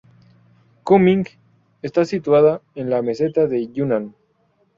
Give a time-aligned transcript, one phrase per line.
[0.83, 1.25] Kunming
[1.83, 4.15] está situada en la meseta de Yunnan.